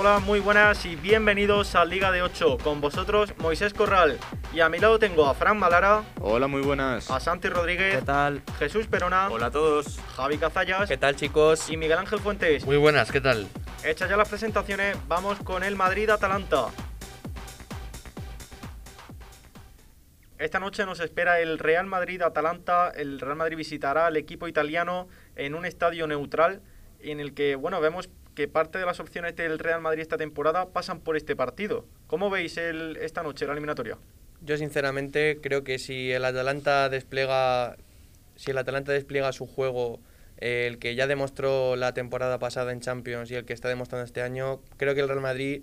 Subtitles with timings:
[0.00, 2.58] Hola, muy buenas y bienvenidos a Liga de 8.
[2.62, 4.16] Con vosotros Moisés Corral.
[4.54, 6.04] Y a mi lado tengo a Fran Malara.
[6.20, 7.10] Hola, muy buenas.
[7.10, 7.96] A Santi Rodríguez.
[7.96, 8.40] ¿Qué tal?
[8.60, 9.28] Jesús Perona.
[9.28, 9.98] Hola a todos.
[10.14, 10.88] Javi Cazallas.
[10.88, 11.68] ¿Qué tal, chicos?
[11.68, 12.64] Y Miguel Ángel Fuentes.
[12.64, 13.48] Muy buenas, ¿qué tal?
[13.82, 16.68] Hechas ya las presentaciones, vamos con el Madrid-Atalanta.
[20.38, 22.90] Esta noche nos espera el Real Madrid-Atalanta.
[22.90, 26.62] El Real Madrid visitará al equipo italiano en un estadio neutral
[27.00, 30.66] en el que, bueno, vemos que parte de las opciones del Real Madrid esta temporada
[30.66, 31.84] pasan por este partido.
[32.06, 33.98] ¿Cómo veis el, esta noche la eliminatoria?
[34.42, 37.76] Yo sinceramente creo que si el Atalanta despliega
[38.36, 39.98] si el Atalanta despliega su juego
[40.36, 44.22] el que ya demostró la temporada pasada en Champions y el que está demostrando este
[44.22, 45.62] año, creo que el Real Madrid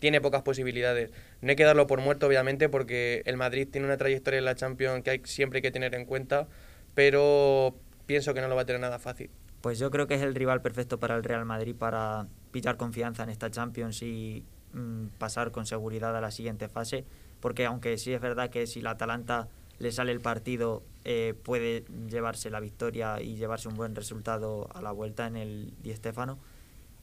[0.00, 1.12] tiene pocas posibilidades.
[1.42, 4.56] No hay que darlo por muerto, obviamente, porque el Madrid tiene una trayectoria en la
[4.56, 6.48] Champions que hay, siempre hay que tener en cuenta,
[6.96, 9.30] pero pienso que no lo va a tener nada fácil.
[9.60, 13.22] Pues yo creo que es el rival perfecto para el Real Madrid para pillar confianza
[13.22, 17.04] en esta Champions y mm, pasar con seguridad a la siguiente fase,
[17.40, 21.84] porque aunque sí es verdad que si la Atalanta le sale el partido eh, puede
[22.08, 26.38] llevarse la victoria y llevarse un buen resultado a la vuelta en el Di Stéfano,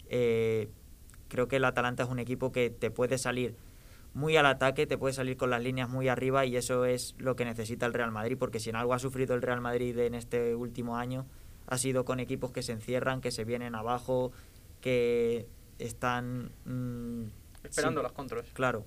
[0.09, 0.69] eh,
[1.27, 3.55] creo que el Atalanta es un equipo que te puede salir
[4.13, 7.35] muy al ataque, te puede salir con las líneas muy arriba y eso es lo
[7.35, 10.13] que necesita el Real Madrid, porque si en algo ha sufrido el Real Madrid en
[10.13, 11.25] este último año
[11.67, 14.31] ha sido con equipos que se encierran, que se vienen abajo,
[14.81, 15.47] que
[15.79, 16.51] están...
[16.65, 17.25] Mmm,
[17.63, 18.45] Esperando sí, las contras.
[18.53, 18.85] Claro.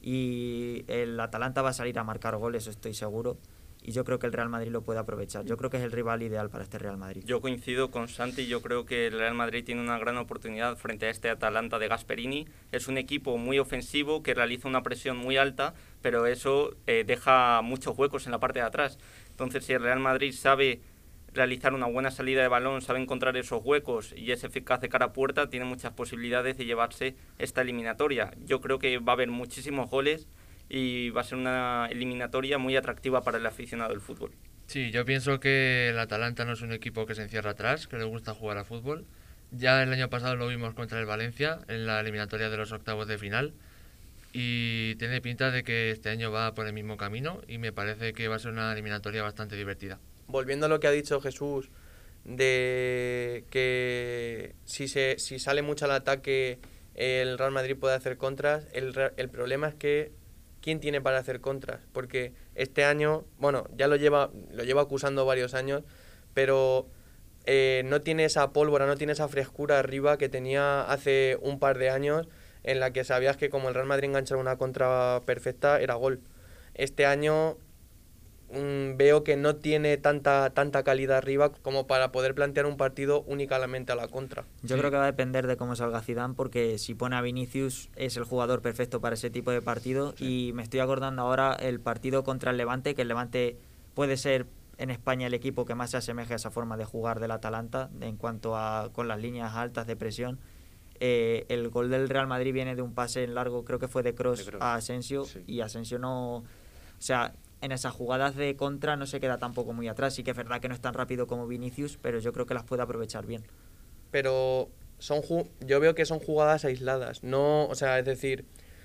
[0.00, 3.36] Y el Atalanta va a salir a marcar goles, estoy seguro.
[3.82, 5.44] Y yo creo que el Real Madrid lo puede aprovechar.
[5.44, 7.22] Yo creo que es el rival ideal para este Real Madrid.
[7.24, 11.06] Yo coincido con Santi, yo creo que el Real Madrid tiene una gran oportunidad frente
[11.06, 12.46] a este Atalanta de Gasperini.
[12.72, 17.62] Es un equipo muy ofensivo que realiza una presión muy alta, pero eso eh, deja
[17.62, 18.98] muchos huecos en la parte de atrás.
[19.30, 20.80] Entonces, si el Real Madrid sabe
[21.32, 25.06] realizar una buena salida de balón, sabe encontrar esos huecos y es eficaz de cara
[25.06, 28.32] a puerta, tiene muchas posibilidades de llevarse esta eliminatoria.
[28.44, 30.26] Yo creo que va a haber muchísimos goles
[30.68, 34.32] y va a ser una eliminatoria muy atractiva para el aficionado del fútbol.
[34.66, 37.96] Sí, yo pienso que el Atalanta no es un equipo que se encierra atrás, que
[37.96, 39.06] le gusta jugar a fútbol.
[39.50, 43.08] Ya el año pasado lo vimos contra el Valencia en la eliminatoria de los octavos
[43.08, 43.54] de final
[44.34, 48.12] y tiene pinta de que este año va por el mismo camino y me parece
[48.12, 51.70] que va a ser una eliminatoria bastante divertida volviendo a lo que ha dicho Jesús,
[52.24, 56.58] de que si, se, si sale mucho al ataque
[56.94, 60.12] el Real Madrid puede hacer contras, el, el problema es que
[60.60, 61.80] ¿quién tiene para hacer contras?
[61.92, 65.82] Porque este año, bueno, ya lo lleva, lo lleva acusando varios años,
[66.34, 66.88] pero
[67.46, 71.78] eh, no tiene esa pólvora, no tiene esa frescura arriba que tenía hace un par
[71.78, 72.28] de años
[72.64, 76.20] en la que sabías que como el Real Madrid enganchaba una contra perfecta era gol.
[76.74, 77.56] Este año
[78.50, 83.92] Veo que no tiene tanta, tanta calidad arriba como para poder plantear un partido únicamente
[83.92, 84.44] a la contra.
[84.62, 87.90] Yo creo que va a depender de cómo salga Zidane porque si pone a Vinicius
[87.96, 90.14] es el jugador perfecto para ese tipo de partido.
[90.18, 93.58] Y me estoy acordando ahora el partido contra el Levante, que el Levante
[93.94, 94.46] puede ser
[94.78, 97.90] en España el equipo que más se asemeja a esa forma de jugar del Atalanta
[98.00, 100.38] en cuanto a con las líneas altas de presión.
[101.00, 104.02] Eh, el gol del Real Madrid viene de un pase en largo, creo que fue
[104.02, 106.36] de Cross a Asensio y Asensio no...
[106.36, 106.44] O
[107.00, 110.14] sea, en esas jugadas de contra no se queda tampoco muy atrás.
[110.14, 112.54] Sí que es verdad que no es tan rápido como Vinicius, pero yo creo que
[112.54, 113.44] las puede aprovechar bien.
[114.10, 115.22] Pero son
[115.60, 118.44] yo veo que son jugadas aisladas, no, o sea, es decir,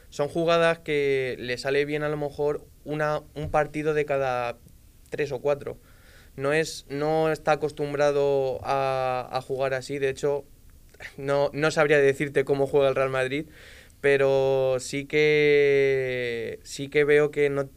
[0.10, 4.58] son jugadas que le sale bien a lo mejor una, un partido de cada
[5.10, 5.78] tres o cuatro.
[6.36, 10.46] No, es, no está acostumbrado a, a jugar así, de hecho,
[11.18, 13.48] no, no sabría decirte cómo juega el Real Madrid,
[14.02, 17.70] pero sí que sí que veo que no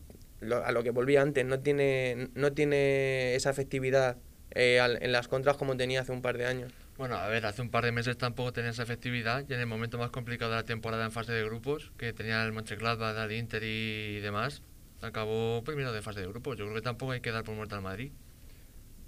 [0.55, 4.17] a lo que volví antes, no tiene, no tiene esa efectividad
[4.53, 6.73] eh, en las contras como tenía hace un par de años.
[6.97, 9.67] Bueno, a ver, hace un par de meses tampoco tenía esa efectividad y en el
[9.67, 13.33] momento más complicado de la temporada en fase de grupos, que tenía el Mönchengladbach, el
[13.33, 14.63] Inter y demás,
[15.03, 16.57] acabó primero de fase de grupos.
[16.57, 18.13] Yo creo que tampoco hay que dar por muerto al Madrid.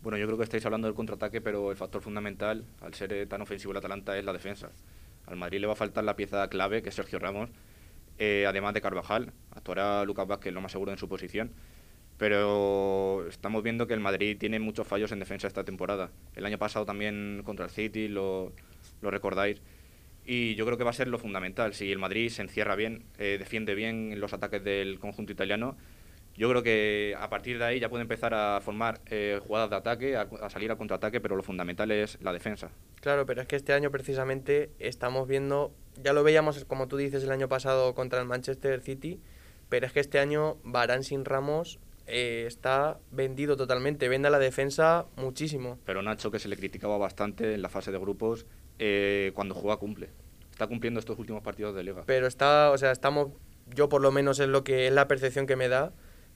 [0.02, 3.26] Bueno, yo creo que estáis hablando del contraataque, pero el factor fundamental, al ser eh,
[3.26, 4.70] tan ofensivo el Atalanta, es la defensa.
[5.26, 7.50] Al Madrid le va a faltar la pieza clave, que es Sergio Ramos,
[8.18, 9.32] eh, además de Carvajal.
[9.50, 11.52] Actuará Lucas Vázquez lo más seguro en su posición.
[12.16, 16.10] Pero estamos viendo que el Madrid tiene muchos fallos en defensa esta temporada.
[16.34, 18.52] El año pasado también contra el City, lo,
[19.00, 19.62] lo recordáis.
[20.26, 21.74] Y yo creo que va a ser lo fundamental.
[21.74, 25.76] Si el Madrid se encierra bien, eh, defiende bien los ataques del conjunto italiano,
[26.36, 29.76] yo creo que a partir de ahí ya puede empezar a formar eh, jugadas de
[29.76, 32.70] ataque, a, a, salir a contraataque, pero lo fundamental es la defensa.
[33.00, 35.72] Claro, pero es que este año precisamente estamos viendo
[36.02, 39.20] ya lo veíamos, como tú dices, el año pasado contra el Manchester City,
[39.68, 44.38] pero es que este año Barán sin Ramos eh, está vendido totalmente, vende a la
[44.38, 45.78] defensa muchísimo.
[45.84, 48.46] Pero Nacho, que se le criticaba bastante en la fase de grupos,
[48.78, 50.10] eh, cuando juega cumple.
[50.50, 52.02] está cumpliendo estos últimos partidos de liga.
[52.06, 53.28] Pero está, o sea, estamos,
[53.74, 55.92] yo por lo menos es lo que es la percepción que me da,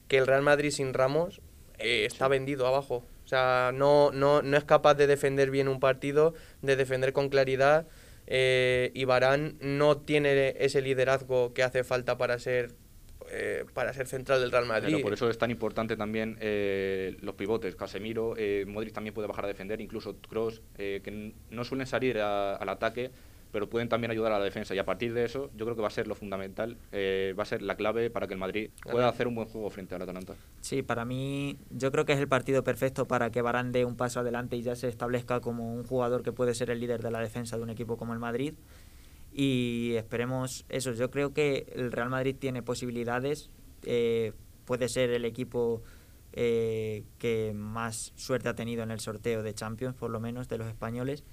[0.09, 1.41] que el Real Madrid sin Ramos
[1.79, 3.05] eh, está vendido abajo.
[3.25, 7.29] O sea, no, no, no es capaz de defender bien un partido, de defender con
[7.29, 7.87] claridad.
[8.27, 12.75] eh, y Barán no tiene ese liderazgo que hace falta para ser
[13.31, 14.93] eh, para ser central del Real Madrid.
[14.93, 17.75] Pero por eso es tan importante también eh, los pivotes.
[17.77, 22.19] Casemiro, eh, Modric también puede bajar a defender, incluso Cross, que n- no suelen salir
[22.19, 23.11] a- al ataque,
[23.53, 24.75] pero pueden también ayudar a la defensa.
[24.75, 27.43] Y a partir de eso, yo creo que va a ser lo fundamental, eh, va
[27.43, 30.03] a ser la clave para que el Madrid pueda hacer un buen juego frente al
[30.03, 30.35] Atalanta.
[30.61, 33.97] Sí, para mí yo creo que es el partido perfecto para que Varane dé un
[33.97, 37.11] paso adelante y ya se establezca como un jugador que puede ser el líder de
[37.11, 38.55] la defensa de un equipo como el Madrid.
[39.35, 40.93] Y esperemos eso.
[40.93, 43.51] Yo creo que el Real Madrid tiene posibilidades.
[43.85, 44.33] eh,
[44.65, 45.83] puede ser el equipo
[46.33, 50.59] eh, que más suerte ha tenido en el sorteo de Champions, por lo menos, de
[50.59, 51.25] los españoles.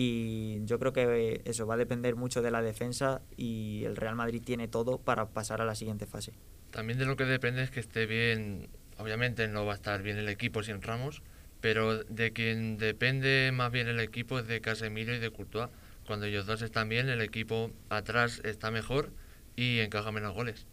[0.00, 3.96] Y yo creo que eh, eso va a depender mucho de la defensa y el
[3.96, 6.34] Real Madrid tiene todo para pasar a la siguiente fase.
[6.70, 10.16] También de lo que depende es que esté bien, obviamente no va a estar bien
[10.16, 11.24] el equipo sin Ramos,
[11.60, 15.68] pero de quien depende más bien el equipo es de Casemiro y de Courtois.
[16.06, 19.10] Cuando ellos dos están bien, el equipo atrás está mejor
[19.56, 20.64] y encaja menos goles.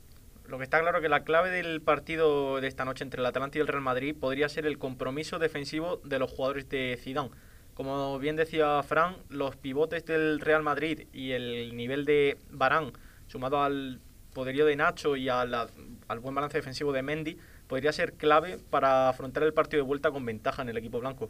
[0.47, 3.57] Lo que está claro que la clave del partido de esta noche entre el Atalanta
[3.57, 7.31] y el Real Madrid podría ser el compromiso defensivo de los jugadores de Zidane.
[7.75, 12.93] Como bien decía Fran, los pivotes del Real Madrid y el nivel de Barán,
[13.27, 13.99] sumado al
[14.33, 15.69] poderío de Nacho y al
[16.21, 17.37] buen balance defensivo de Mendy,
[17.67, 21.29] podría ser clave para afrontar el partido de vuelta con ventaja en el equipo blanco.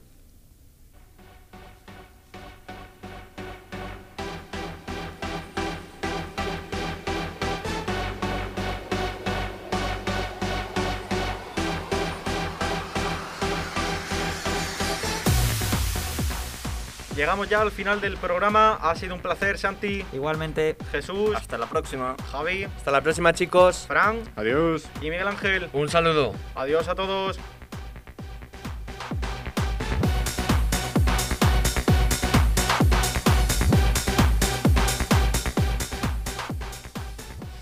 [17.15, 18.73] Llegamos ya al final del programa.
[18.81, 22.15] Ha sido un placer, Santi, Igualmente, Jesús, Hasta la próxima.
[22.31, 23.85] Javi, Hasta la próxima, chicos.
[23.87, 24.83] Fran Adiós.
[25.01, 25.69] y Miguel Ángel.
[25.71, 26.33] Un saludo.
[26.55, 27.39] Adiós a todos.